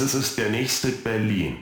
[0.00, 1.58] Ist der nächste Berlin.